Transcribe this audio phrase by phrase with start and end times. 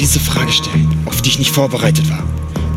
[0.00, 2.24] diese Frage stellen, auf die ich nicht vorbereitet war.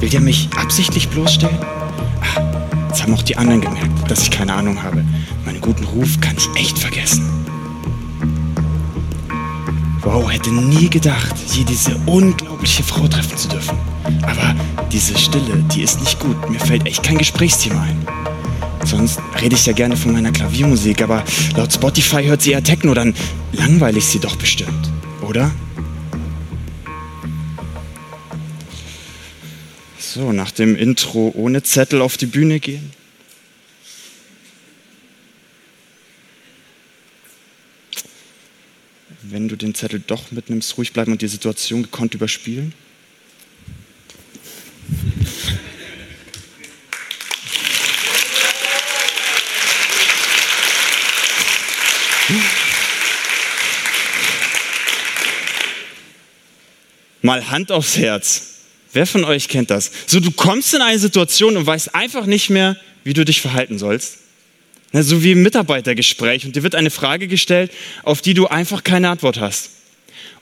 [0.02, 1.58] Will der mich absichtlich bloßstellen?
[1.58, 2.42] Ah,
[2.90, 5.06] jetzt haben auch die anderen gemerkt, dass ich keine Ahnung habe.
[5.46, 7.24] Meinen guten Ruf kann ich echt vergessen.
[10.02, 13.78] Wow, hätte nie gedacht, hier diese unglaubliche Frau treffen zu dürfen.
[14.24, 14.54] Aber
[14.92, 16.50] diese Stille, die ist nicht gut.
[16.50, 18.06] Mir fällt echt kein Gesprächsthema ein.
[18.84, 21.24] Sonst rede ich ja gerne von meiner Klaviermusik, aber
[21.56, 23.16] laut Spotify hört sie eher Techno, dann
[23.54, 25.52] langweile ich sie doch bestimmt, oder?
[30.14, 32.92] So, nach dem Intro ohne Zettel auf die Bühne gehen.
[39.24, 42.76] wenn du den Zettel doch mitnimmst, ruhig bleiben und die Situation gekonnt überspielen?
[57.24, 58.53] Mal Hand aufs Herz.
[58.94, 59.92] Wer von euch kennt das?
[60.06, 63.80] So, du kommst in eine Situation und weißt einfach nicht mehr, wie du dich verhalten
[63.80, 64.20] sollst.
[64.94, 67.72] So wie im Mitarbeitergespräch und dir wird eine Frage gestellt,
[68.04, 69.72] auf die du einfach keine Antwort hast.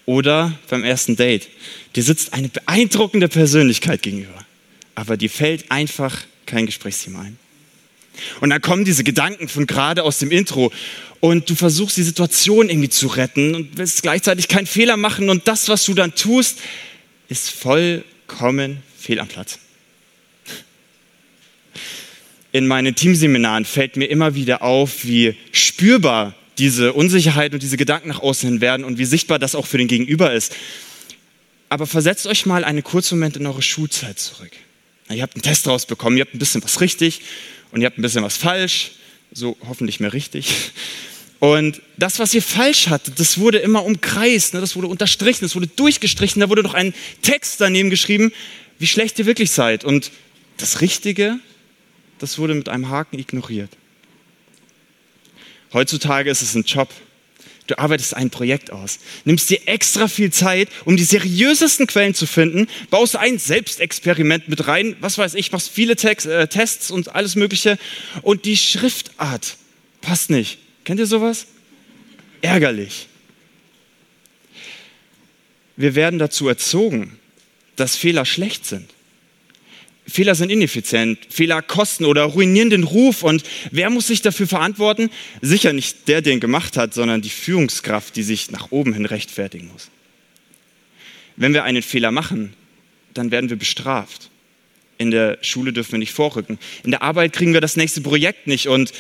[0.06, 1.48] Oder beim ersten Date.
[1.96, 4.46] Dir sitzt eine beeindruckende Persönlichkeit gegenüber,
[4.94, 7.38] aber dir fällt einfach kein Gesprächsthema ein.
[8.42, 10.74] Und dann kommen diese Gedanken von gerade aus dem Intro
[11.22, 15.48] und du versuchst die Situation irgendwie zu retten und willst gleichzeitig keinen Fehler machen und
[15.48, 16.60] das, was du dann tust,
[17.30, 17.50] ist
[18.32, 19.60] vollkommen fehl am Platz
[22.54, 28.10] in meinen Teamseminaren fällt mir immer wieder auf, wie spürbar diese Unsicherheit und diese Gedanken
[28.10, 30.54] nach außen hin werden und wie sichtbar das auch für den Gegenüber ist.
[31.70, 34.52] Aber versetzt euch mal einen kurzen Moment in eure Schulzeit zurück.
[35.10, 37.22] Ihr habt einen Test rausbekommen, ihr habt ein bisschen was richtig
[37.72, 38.92] und ihr habt ein bisschen was falsch,
[39.32, 40.54] so hoffentlich mehr richtig.
[41.42, 44.62] Und das, was ihr falsch hattet, das wurde immer umkreist, ne?
[44.62, 46.94] das wurde unterstrichen, das wurde durchgestrichen, da wurde doch ein
[47.24, 48.32] Text daneben geschrieben,
[48.78, 49.84] wie schlecht ihr wirklich seid.
[49.84, 50.12] Und
[50.58, 51.40] das Richtige,
[52.20, 53.72] das wurde mit einem Haken ignoriert.
[55.74, 56.90] Heutzutage ist es ein Job.
[57.66, 62.28] Du arbeitest ein Projekt aus, nimmst dir extra viel Zeit, um die seriösesten Quellen zu
[62.28, 67.16] finden, baust ein Selbstexperiment mit rein, was weiß ich, machst viele Text, äh, Tests und
[67.16, 67.80] alles Mögliche
[68.22, 69.58] und die Schriftart
[70.02, 70.61] passt nicht.
[70.84, 71.48] Kennt ihr sowas?
[72.42, 73.08] Ärgerlich.
[75.78, 77.20] Wir werden dazu erzogen,
[77.76, 78.90] dass Fehler schlecht sind.
[80.08, 83.24] Fehler sind ineffizient, Fehler kosten oder ruinieren den Ruf.
[83.24, 85.10] Und wer muss sich dafür verantworten?
[85.42, 89.06] Sicher nicht der, der ihn gemacht hat, sondern die Führungskraft, die sich nach oben hin
[89.06, 89.90] rechtfertigen muss.
[91.36, 92.54] Wenn wir einen Fehler machen,
[93.14, 94.30] dann werden wir bestraft.
[94.98, 96.60] In der Schule dürfen wir nicht vorrücken.
[96.84, 98.68] In der Arbeit kriegen wir das nächste Projekt nicht.
[98.68, 98.92] Und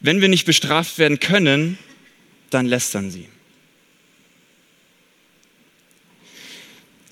[0.00, 1.78] wenn wir nicht bestraft werden können,
[2.50, 3.28] dann lästern sie.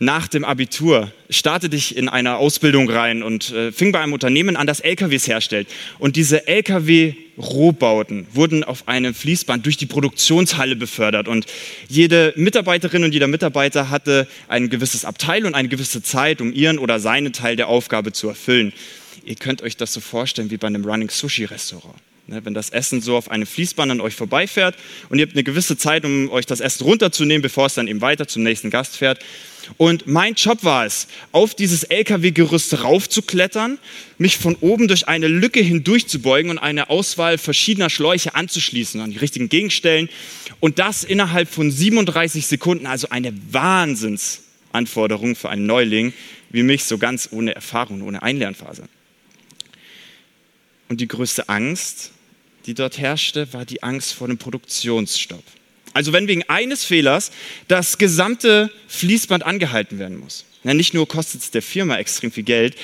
[0.00, 4.56] nach dem Abitur startete ich in eine Ausbildung rein und äh, fing bei einem Unternehmen
[4.56, 5.66] an, das LKWs herstellt.
[5.98, 11.26] Und diese LKW-Rohbauten wurden auf einem Fließband durch die Produktionshalle befördert.
[11.26, 11.46] Und
[11.88, 16.78] jede Mitarbeiterin und jeder Mitarbeiter hatte ein gewisses Abteil und eine gewisse Zeit, um ihren
[16.78, 18.72] oder seinen Teil der Aufgabe zu erfüllen.
[19.24, 21.96] Ihr könnt euch das so vorstellen wie bei einem Running Sushi Restaurant.
[22.30, 24.74] Ne, wenn das Essen so auf einem Fließband an euch vorbeifährt
[25.08, 28.02] und ihr habt eine gewisse Zeit, um euch das Essen runterzunehmen, bevor es dann eben
[28.02, 29.24] weiter zum nächsten Gast fährt.
[29.78, 33.78] Und mein Job war es, auf dieses LKW-Gerüst raufzuklettern,
[34.18, 39.00] mich von oben durch eine Lücke hindurch zu beugen und eine Auswahl verschiedener Schläuche anzuschließen
[39.00, 40.10] an die richtigen Gegenstellen.
[40.60, 46.12] Und das innerhalb von 37 Sekunden, also eine Wahnsinnsanforderung für einen Neuling
[46.50, 48.82] wie mich, so ganz ohne Erfahrung, ohne Einlernphase.
[50.90, 52.12] Und die größte Angst,
[52.68, 55.42] die dort herrschte, war die Angst vor dem Produktionsstopp.
[55.94, 57.32] Also wenn wegen eines Fehlers
[57.66, 60.44] das gesamte Fließband angehalten werden muss.
[60.64, 62.76] Ja, nicht nur kostet es der Firma extrem viel Geld,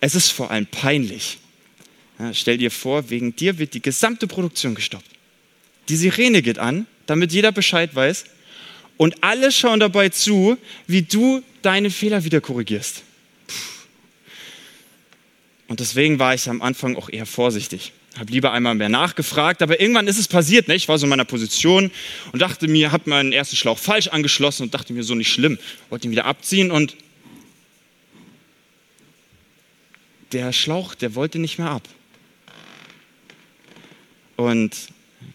[0.00, 1.38] es ist vor allem peinlich.
[2.20, 5.10] Ja, stell dir vor, wegen dir wird die gesamte Produktion gestoppt.
[5.88, 8.24] Die Sirene geht an, damit jeder Bescheid weiß.
[8.96, 13.02] Und alle schauen dabei zu, wie du deine Fehler wieder korrigierst.
[15.66, 19.80] Und deswegen war ich am Anfang auch eher vorsichtig habe lieber einmal mehr nachgefragt, aber
[19.80, 20.68] irgendwann ist es passiert.
[20.68, 20.74] Ne?
[20.74, 21.90] Ich war so in meiner Position
[22.32, 25.58] und dachte mir, habe meinen ersten Schlauch falsch angeschlossen und dachte mir, so nicht schlimm.
[25.90, 26.96] Wollte ihn wieder abziehen und
[30.32, 31.88] der Schlauch, der wollte nicht mehr ab.
[34.36, 34.74] Und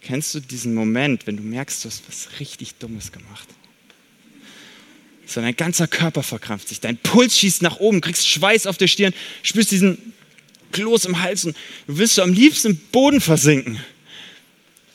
[0.02, 3.48] kennst du diesen Moment, wenn du merkst, du hast was richtig Dummes gemacht?
[5.26, 8.86] So dein ganzer Körper verkrampft sich, dein Puls schießt nach oben, kriegst Schweiß auf der
[8.86, 9.12] Stirn,
[9.42, 10.12] spürst diesen
[10.76, 11.56] Kloß im Hals und
[11.86, 13.80] du willst du am liebsten im Boden versinken.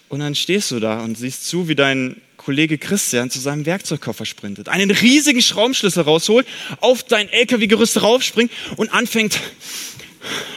[0.09, 4.25] Und dann stehst du da und siehst zu, wie dein Kollege Christian zu seinem Werkzeugkoffer
[4.25, 6.47] sprintet, einen riesigen Schraubenschlüssel rausholt,
[6.81, 9.39] auf dein LKW-Gerüst raufspringt und anfängt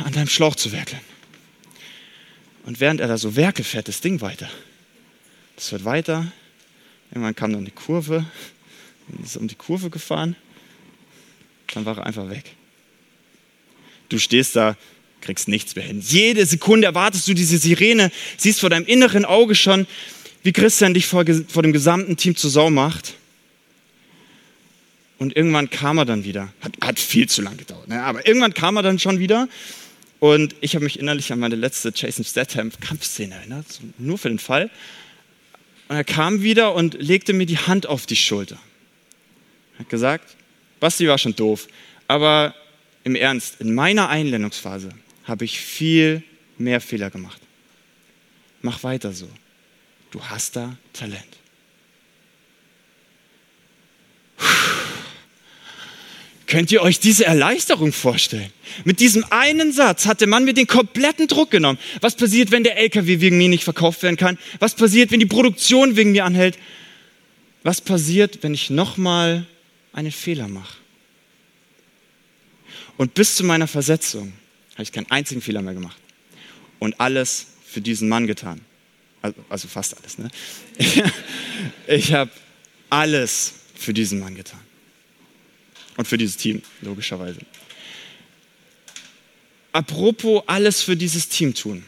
[0.04, 1.00] an deinem Schlauch zu werkeln.
[2.64, 4.48] Und während er da so werkelt, fährt das Ding weiter.
[5.56, 6.30] Das wird weiter.
[7.10, 8.24] Irgendwann kam dann eine Kurve,
[9.22, 10.36] ist um die Kurve gefahren,
[11.74, 12.44] dann war er einfach weg.
[14.08, 14.76] Du stehst da,
[15.24, 16.00] kriegst nichts mehr hin.
[16.00, 19.86] Jede Sekunde erwartest du diese Sirene, siehst vor deinem inneren Auge schon,
[20.42, 23.14] wie Christian dich vor, vor dem gesamten Team zur Sau macht.
[25.18, 26.52] Und irgendwann kam er dann wieder.
[26.60, 28.02] Hat, hat viel zu lange gedauert, ne?
[28.02, 29.48] aber irgendwann kam er dann schon wieder.
[30.20, 33.66] Und ich habe mich innerlich an meine letzte Jason Statham Kampfszene erinnert,
[33.98, 34.70] nur für den Fall.
[35.88, 38.58] Und er kam wieder und legte mir die Hand auf die Schulter.
[39.74, 40.36] Er hat gesagt,
[40.80, 41.68] Basti war schon doof,
[42.08, 42.54] aber
[43.04, 44.90] im Ernst, in meiner Einlernungsphase
[45.24, 46.22] habe ich viel
[46.58, 47.40] mehr Fehler gemacht.
[48.62, 49.28] Mach weiter so.
[50.10, 51.24] Du hast da Talent.
[56.46, 58.52] Könnt ihr euch diese Erleichterung vorstellen?
[58.84, 61.78] Mit diesem einen Satz hat der Mann mir den kompletten Druck genommen.
[62.00, 64.38] Was passiert, wenn der LKW wegen mir nicht verkauft werden kann?
[64.60, 66.58] Was passiert, wenn die Produktion wegen mir anhält?
[67.64, 69.46] Was passiert, wenn ich nochmal
[69.92, 70.76] einen Fehler mache?
[72.98, 74.32] Und bis zu meiner Versetzung
[74.74, 75.96] habe ich keinen einzigen Fehler mehr gemacht.
[76.78, 78.60] Und alles für diesen Mann getan.
[79.22, 80.18] Also, also fast alles.
[80.18, 80.30] Ne?
[81.86, 82.30] Ich habe
[82.90, 84.60] alles für diesen Mann getan.
[85.96, 87.40] Und für dieses Team, logischerweise.
[89.72, 91.84] Apropos alles für dieses Team tun.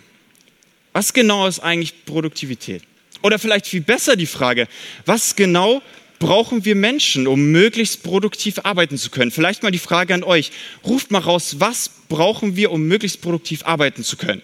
[0.93, 2.83] Was genau ist eigentlich Produktivität?
[3.23, 4.69] Oder vielleicht viel besser die Frage,
[5.05, 5.83] was genau
[6.19, 9.31] brauchen wir Menschen, um möglichst produktiv arbeiten zu können?
[9.31, 10.51] Vielleicht mal die Frage an euch.
[10.85, 14.43] Ruft mal raus, was brauchen wir, um möglichst produktiv arbeiten zu können?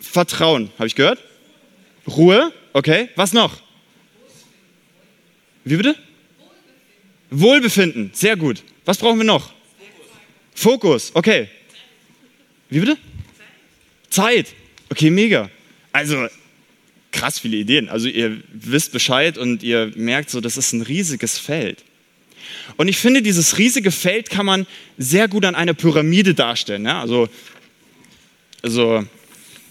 [0.00, 1.18] Vertrauen, habe ich gehört?
[2.06, 3.08] Ruhe, okay.
[3.16, 3.60] Was noch?
[5.64, 5.96] Wie bitte?
[7.30, 8.62] Wohlbefinden, sehr gut.
[8.84, 9.52] Was brauchen wir noch?
[10.54, 11.48] Fokus, okay.
[12.68, 12.96] Wie bitte?
[14.10, 14.54] Zeit.
[14.90, 15.50] Okay, mega.
[15.90, 16.28] Also
[17.14, 17.88] krass viele Ideen.
[17.88, 21.82] Also ihr wisst Bescheid und ihr merkt so, das ist ein riesiges Feld.
[22.76, 24.66] Und ich finde, dieses riesige Feld kann man
[24.98, 26.84] sehr gut an einer Pyramide darstellen.
[26.84, 27.00] Ja?
[27.00, 27.28] Also,
[28.62, 29.04] also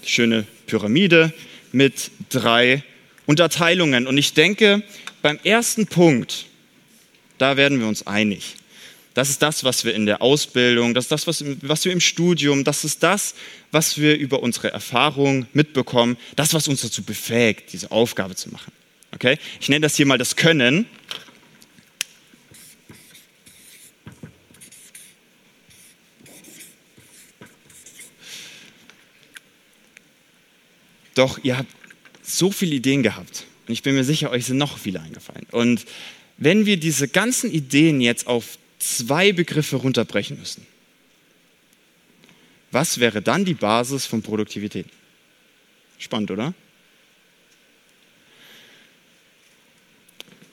[0.03, 1.33] schöne Pyramide
[1.71, 2.83] mit drei
[3.25, 4.07] Unterteilungen.
[4.07, 4.81] Und ich denke,
[5.21, 6.45] beim ersten Punkt,
[7.37, 8.55] da werden wir uns einig.
[9.13, 11.99] Das ist das, was wir in der Ausbildung, das ist das, was, was wir im
[11.99, 13.35] Studium, das ist das,
[13.71, 18.71] was wir über unsere Erfahrung mitbekommen, das, was uns dazu befähigt, diese Aufgabe zu machen.
[19.13, 19.37] Okay?
[19.61, 20.87] Ich nenne das hier mal das Können.
[31.13, 31.69] Doch ihr habt
[32.23, 33.45] so viele Ideen gehabt.
[33.67, 35.45] Und ich bin mir sicher, euch sind noch viele eingefallen.
[35.51, 35.85] Und
[36.37, 40.65] wenn wir diese ganzen Ideen jetzt auf zwei Begriffe runterbrechen müssen,
[42.71, 44.87] was wäre dann die Basis von Produktivität?
[45.99, 46.53] Spannend, oder?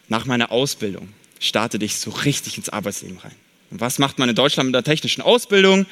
[0.08, 1.08] Nach meiner Ausbildung
[1.38, 3.34] startete ich so richtig ins Arbeitsleben rein.
[3.70, 5.86] Und was macht man in Deutschland mit der technischen Ausbildung?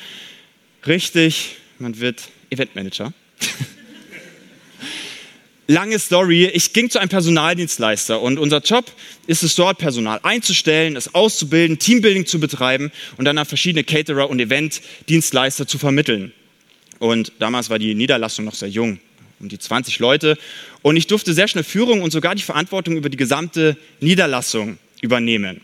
[0.87, 3.13] Richtig, man wird Eventmanager.
[5.71, 6.47] Lange Story.
[6.47, 8.91] Ich ging zu einem Personaldienstleister und unser Job
[9.27, 14.31] ist es dort, Personal einzustellen, es auszubilden, Teambuilding zu betreiben und dann an verschiedene Caterer
[14.31, 16.33] und Eventdienstleister zu vermitteln.
[17.01, 18.99] Und damals war die Niederlassung noch sehr jung,
[19.41, 20.39] um die 20 Leute.
[20.81, 25.61] Und ich durfte sehr schnell Führung und sogar die Verantwortung über die gesamte Niederlassung übernehmen.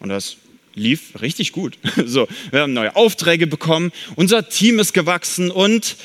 [0.00, 0.38] Und das
[0.74, 1.78] lief richtig gut.
[2.04, 5.96] So, wir haben neue Aufträge bekommen, unser Team ist gewachsen und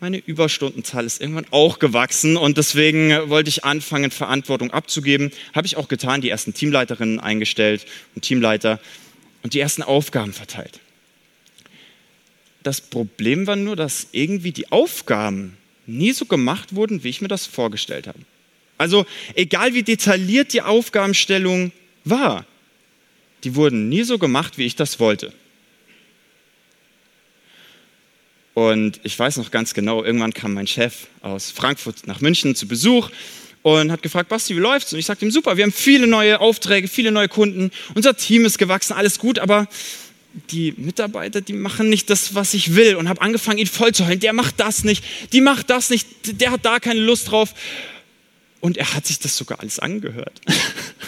[0.00, 5.32] meine Überstundenzahl ist irgendwann auch gewachsen und deswegen wollte ich anfangen, Verantwortung abzugeben.
[5.54, 8.80] Habe ich auch getan, die ersten Teamleiterinnen eingestellt und Teamleiter
[9.42, 10.80] und die ersten Aufgaben verteilt.
[12.62, 17.28] Das Problem war nur, dass irgendwie die Aufgaben nie so gemacht wurden, wie ich mir
[17.28, 18.18] das vorgestellt habe.
[18.76, 21.72] Also egal wie detailliert die Aufgabenstellung
[22.04, 22.46] war,
[23.42, 25.32] die wurden nie so gemacht, wie ich das wollte.
[28.58, 32.66] Und ich weiß noch ganz genau, irgendwann kam mein Chef aus Frankfurt nach München zu
[32.66, 33.08] Besuch
[33.62, 34.92] und hat gefragt, Basti, wie läuft's?
[34.92, 38.44] Und ich sagte ihm, super, wir haben viele neue Aufträge, viele neue Kunden, unser Team
[38.44, 39.68] ist gewachsen, alles gut, aber
[40.50, 44.08] die Mitarbeiter, die machen nicht das, was ich will und habe angefangen, ihn voll zu
[44.08, 44.18] heulen.
[44.18, 46.08] Der macht das nicht, die macht das nicht,
[46.40, 47.54] der hat da keine Lust drauf.
[48.58, 50.40] Und er hat sich das sogar alles angehört.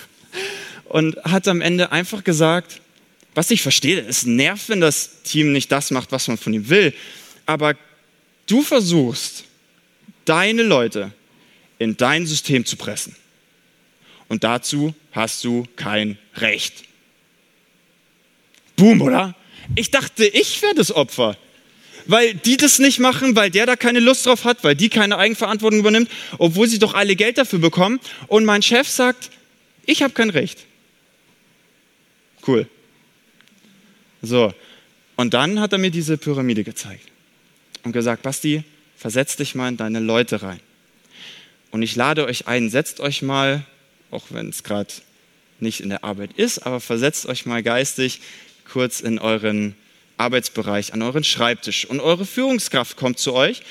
[0.85, 2.80] und hat am Ende einfach gesagt,
[3.35, 6.69] was ich verstehe, es nervt, wenn das Team nicht das macht, was man von ihm
[6.69, 6.95] will
[7.50, 7.75] aber
[8.47, 9.45] du versuchst,
[10.25, 11.12] deine Leute
[11.78, 13.16] in dein System zu pressen.
[14.28, 16.85] und dazu hast du kein Recht.
[18.76, 19.35] Boom, oder?
[19.75, 21.37] Ich dachte, ich wäre das Opfer.
[22.07, 25.19] Weil die das nicht machen, weil der da keine Lust drauf hat, weil die keine
[25.19, 27.99] Eigenverantwortung übernimmt, obwohl sie doch alle Geld dafür bekommen.
[28.28, 29.30] Und mein Chef sagt,
[29.85, 30.61] ich habe kein Recht.
[32.47, 32.69] Cool.
[34.23, 34.54] So,
[35.16, 37.11] und dann hat er mir diese Pyramide gezeigt
[37.82, 38.64] und gesagt, Basti,
[38.96, 40.60] versetz dich mal in deine Leute rein.
[41.70, 43.64] Und ich lade euch ein, setzt euch mal,
[44.10, 44.92] auch wenn es gerade
[45.60, 48.20] nicht in der Arbeit ist, aber versetzt euch mal geistig
[48.70, 49.75] kurz in euren
[50.16, 51.84] Arbeitsbereich, an euren Schreibtisch.
[51.84, 53.62] Und eure Führungskraft kommt zu euch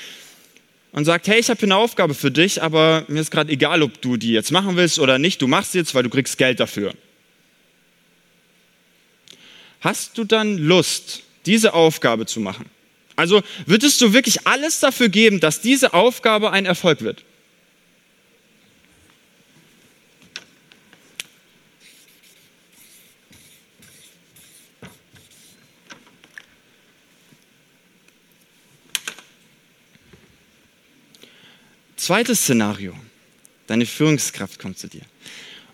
[0.92, 3.82] und sagt, hey, ich habe hier eine Aufgabe für dich, aber mir ist gerade egal,
[3.82, 5.40] ob du die jetzt machen willst oder nicht.
[5.40, 6.92] Du machst sie jetzt, weil du kriegst Geld dafür.
[9.80, 12.66] Hast du dann Lust, diese Aufgabe zu machen?
[13.20, 17.22] Also würdest du wirklich alles dafür geben, dass diese Aufgabe ein Erfolg wird?
[31.96, 32.94] Zweites Szenario.
[33.66, 35.02] Deine Führungskraft kommt zu dir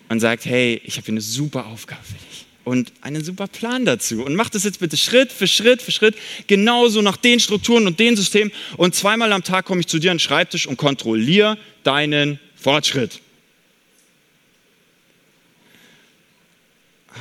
[0.09, 4.23] und sagt, hey, ich habe eine super Aufgabe für dich und einen super Plan dazu.
[4.23, 6.15] Und mach das jetzt bitte Schritt für Schritt für Schritt,
[6.47, 8.51] genauso nach den Strukturen und den Systemen.
[8.75, 13.21] Und zweimal am Tag komme ich zu dir an den Schreibtisch und kontrolliere deinen Fortschritt.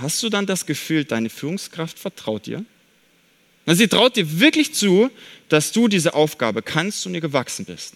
[0.00, 2.64] Hast du dann das Gefühl, deine Führungskraft vertraut dir?
[3.66, 5.10] Sie traut dir wirklich zu,
[5.48, 7.94] dass du diese Aufgabe kannst und ihr gewachsen bist.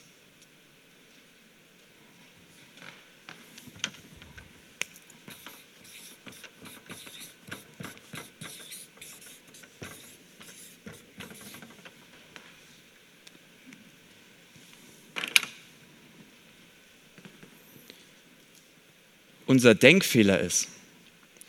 [19.50, 20.68] Unser Denkfehler ist,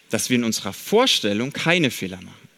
[0.09, 2.49] dass wir in unserer Vorstellung keine Fehler machen.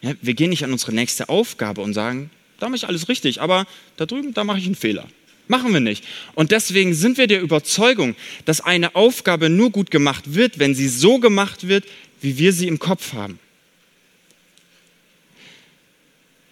[0.00, 3.42] Ja, wir gehen nicht an unsere nächste Aufgabe und sagen, da mache ich alles richtig,
[3.42, 3.66] aber
[3.98, 5.06] da drüben, da mache ich einen Fehler.
[5.46, 6.04] Machen wir nicht.
[6.34, 8.16] Und deswegen sind wir der Überzeugung,
[8.46, 11.84] dass eine Aufgabe nur gut gemacht wird, wenn sie so gemacht wird,
[12.22, 13.38] wie wir sie im Kopf haben.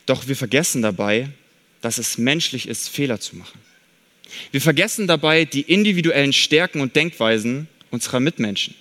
[0.05, 1.31] Doch wir vergessen dabei,
[1.81, 3.72] dass es menschlich ist, Fehler zu machen.
[4.50, 8.74] Wir vergessen dabei die individuellen Stärken und Denkweisen unserer Mitmenschen.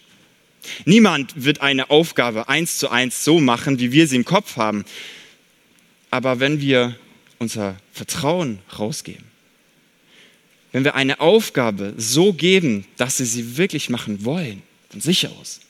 [0.85, 4.85] Niemand wird eine Aufgabe eins zu eins so machen, wie wir sie im Kopf haben.
[6.11, 6.95] Aber wenn wir
[7.39, 9.25] unser Vertrauen rausgeben,
[10.71, 15.61] wenn wir eine Aufgabe so geben, dass sie sie wirklich machen wollen, von sich aus,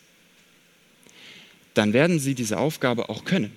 [1.73, 3.55] dann werden sie diese Aufgabe auch können.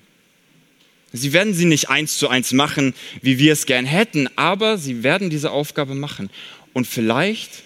[1.17, 2.93] Sie werden sie nicht eins zu eins machen,
[3.23, 6.29] wie wir es gern hätten, aber sie werden diese Aufgabe machen.
[6.73, 7.63] Und vielleicht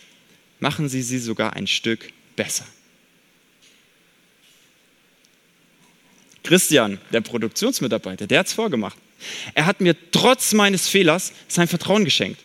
[0.60, 2.66] machen sie sie sogar ein Stück besser.
[6.42, 8.98] Christian, der Produktionsmitarbeiter, der hat es vorgemacht.
[9.54, 12.40] Er hat mir trotz meines Fehlers sein Vertrauen geschenkt.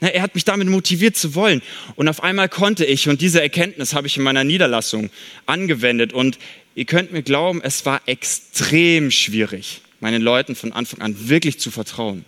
[0.00, 1.60] Er hat mich damit motiviert zu wollen.
[1.96, 5.10] Und auf einmal konnte ich, und diese Erkenntnis habe ich in meiner Niederlassung
[5.44, 6.14] angewendet.
[6.14, 6.38] Und
[6.74, 11.70] ihr könnt mir glauben, es war extrem schwierig meinen Leuten von Anfang an wirklich zu
[11.70, 12.24] vertrauen.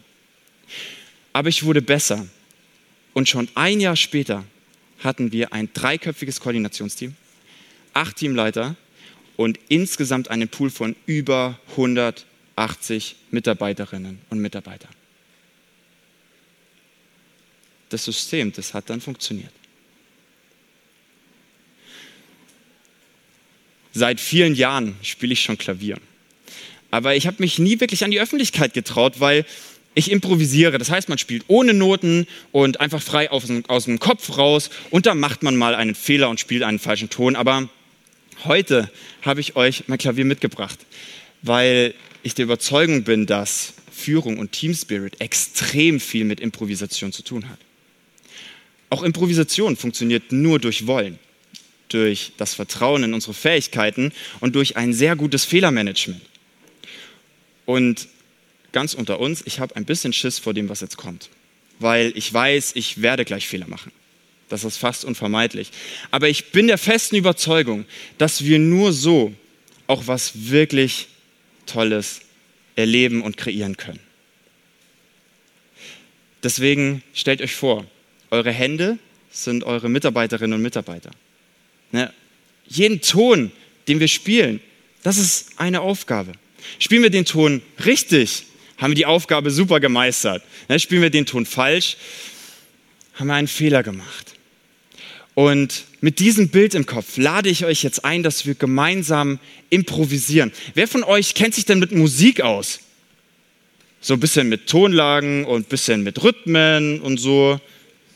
[1.33, 2.27] Aber ich wurde besser.
[3.13, 4.45] Und schon ein Jahr später
[5.01, 7.17] hatten wir ein dreiköpfiges Koordinationsteam,
[7.93, 8.77] acht Teamleiter
[9.37, 14.95] und insgesamt einen Pool von über 180 Mitarbeiterinnen und Mitarbeitern.
[17.89, 19.53] Das System, das hat dann funktioniert.
[23.93, 25.99] Seit vielen Jahren spiele ich schon Klavier.
[26.91, 29.45] Aber ich habe mich nie wirklich an die Öffentlichkeit getraut, weil
[29.95, 30.79] ich improvisiere.
[30.79, 35.07] Das heißt, man spielt ohne Noten und einfach frei aus, aus dem Kopf raus und
[35.07, 37.37] da macht man mal einen Fehler und spielt einen falschen Ton.
[37.37, 37.69] Aber
[38.45, 38.91] heute
[39.23, 40.79] habe ich euch mein Klavier mitgebracht,
[41.43, 47.23] weil ich der Überzeugung bin, dass Führung und Team Spirit extrem viel mit Improvisation zu
[47.23, 47.59] tun hat.
[48.89, 51.19] Auch Improvisation funktioniert nur durch Wollen,
[51.89, 56.21] durch das Vertrauen in unsere Fähigkeiten und durch ein sehr gutes Fehlermanagement.
[57.71, 58.09] Und
[58.73, 61.31] ganz unter uns, ich habe ein bisschen Schiss vor dem, was jetzt kommt,
[61.79, 63.93] weil ich weiß, ich werde gleich Fehler machen.
[64.49, 65.71] Das ist fast unvermeidlich.
[66.11, 67.85] Aber ich bin der festen Überzeugung,
[68.19, 69.33] dass wir nur so
[69.87, 71.07] auch was wirklich
[71.67, 72.23] Tolles
[72.75, 74.01] erleben und kreieren können.
[76.43, 77.87] Deswegen stellt euch vor,
[78.33, 78.99] eure Hände
[79.31, 81.13] sind eure Mitarbeiterinnen und Mitarbeiter.
[81.93, 82.13] Ne?
[82.67, 83.53] Jeden Ton,
[83.87, 84.59] den wir spielen,
[85.05, 86.33] das ist eine Aufgabe.
[86.79, 88.45] Spielen wir den Ton richtig,
[88.79, 90.43] haben wir die Aufgabe super gemeistert.
[90.69, 91.97] Ne, spielen wir den Ton falsch,
[93.15, 94.35] haben wir einen Fehler gemacht.
[95.35, 99.39] Und mit diesem Bild im Kopf lade ich euch jetzt ein, dass wir gemeinsam
[99.71, 100.53] improvisieren.
[100.75, 102.81] Wer von euch kennt sich denn mit Musik aus?
[104.01, 107.61] So ein bisschen mit Tonlagen und ein bisschen mit Rhythmen und so.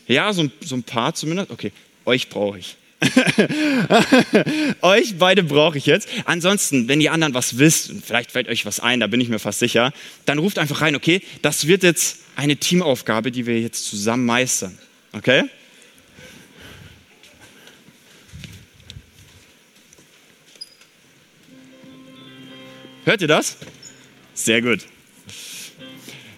[0.07, 1.51] Ja, so, so ein paar zumindest.
[1.51, 1.71] Okay,
[2.05, 2.75] euch brauche ich.
[4.81, 6.07] euch beide brauche ich jetzt.
[6.25, 9.39] Ansonsten, wenn ihr anderen was wisst, vielleicht fällt euch was ein, da bin ich mir
[9.39, 9.93] fast sicher,
[10.25, 11.21] dann ruft einfach rein, okay?
[11.41, 14.77] Das wird jetzt eine Teamaufgabe, die wir jetzt zusammen meistern.
[15.13, 15.43] Okay?
[23.05, 23.57] Hört ihr das?
[24.33, 24.79] Sehr gut.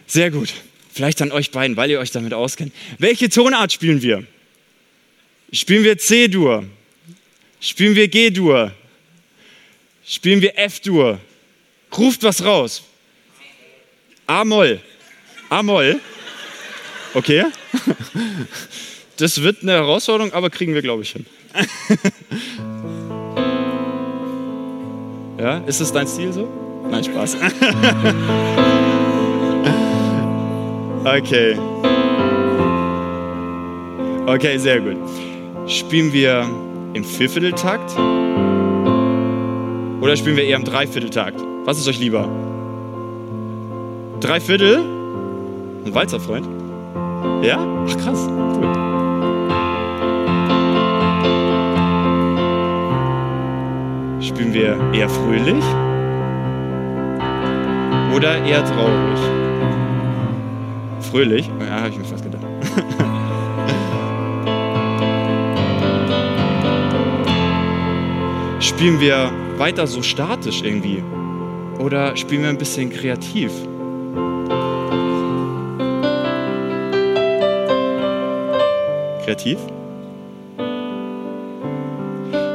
[0.06, 0.54] Sehr gut.
[0.92, 2.74] Vielleicht an euch beiden, weil ihr euch damit auskennt.
[2.98, 4.26] Welche Tonart spielen wir?
[5.52, 6.66] Spielen wir C-Dur?
[7.60, 8.72] Spielen wir G-Dur?
[10.06, 11.20] Spielen wir F-Dur?
[11.98, 12.84] Ruft was raus.
[14.26, 14.82] A-Moll.
[15.50, 16.00] A-Moll.
[17.14, 17.46] Okay.
[19.20, 21.26] Das wird eine Herausforderung, aber kriegen wir, glaube ich, hin.
[25.40, 26.48] Ja, ist es dein Stil so?
[26.90, 27.36] Nein, Spaß.
[31.06, 31.56] okay.
[34.26, 34.98] Okay, sehr gut.
[35.68, 36.50] Spielen wir
[36.94, 37.94] im Viervierteltakt
[40.00, 41.42] oder spielen wir eher im Dreivierteltakt?
[41.66, 42.30] Was ist euch lieber?
[44.22, 44.78] Dreiviertel?
[45.86, 46.48] Ein Walzerfreund?
[47.44, 47.60] Ja?
[47.86, 48.30] Ach krass.
[48.30, 48.64] Cool.
[54.22, 55.66] Spielen wir eher fröhlich
[58.16, 59.20] oder eher traurig?
[61.12, 61.52] Fröhlich?
[61.60, 62.46] Ja, habe ich mir fast gedacht.
[68.78, 71.02] Spielen wir weiter so statisch irgendwie?
[71.80, 73.52] Oder spielen wir ein bisschen kreativ?
[79.26, 79.58] Kreativ?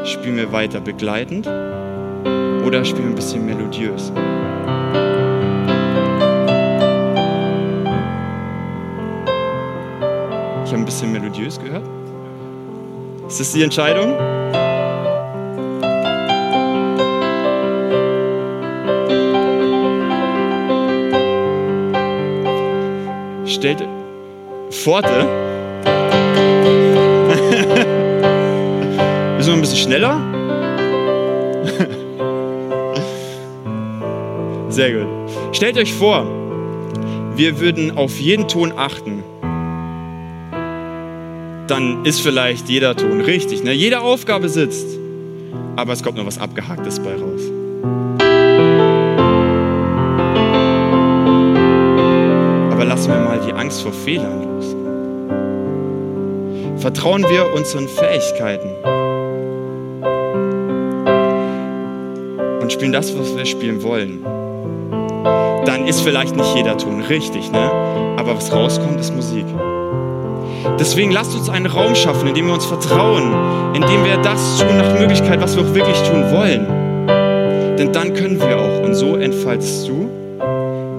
[0.05, 1.49] Spielen wir weiter begleitend?
[1.49, 4.13] Oder spielen wir ein bisschen melodiös?
[10.65, 11.83] Ich habe ein bisschen melodiös gehört.
[13.27, 14.42] Ist das die Entscheidung?
[23.53, 23.83] Stellt
[24.71, 25.09] Pforte.
[29.37, 30.21] Müssen wir ein bisschen schneller?
[34.69, 35.09] Sehr gut.
[35.53, 36.25] Stellt euch vor,
[37.37, 39.23] wir würden auf jeden Ton achten.
[41.69, 43.63] Dann ist vielleicht jeder Ton richtig.
[43.63, 43.73] Ne?
[43.73, 44.99] Jede Aufgabe sitzt.
[45.77, 47.52] Aber es kommt noch was Abgehacktes bei raus.
[53.73, 54.77] Angst vor Fehlern los.
[56.83, 58.69] Vertrauen wir unseren Fähigkeiten
[62.61, 64.27] und spielen das, was wir spielen wollen.
[65.65, 67.71] Dann ist vielleicht nicht jeder Ton richtig, ne?
[68.19, 69.47] aber was rauskommt, ist Musik.
[70.79, 73.33] Deswegen lasst uns einen Raum schaffen, in dem wir uns vertrauen,
[73.75, 76.67] in dem wir das tun nach Möglichkeit, was wir auch wirklich tun wollen.
[77.79, 78.83] Denn dann können wir auch.
[78.83, 80.11] Und so entfaltest du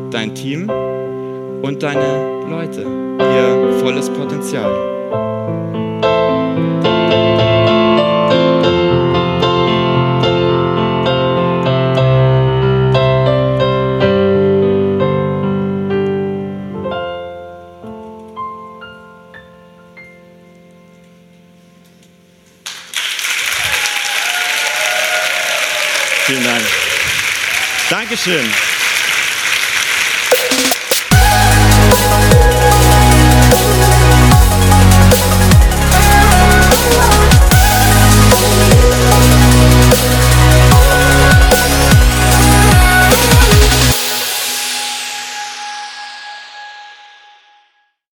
[0.09, 0.71] dein Team
[1.61, 4.71] und deine Leute ihr volles Potenzial.
[26.25, 26.63] Vielen Dank.
[27.89, 28.62] Dankeschön.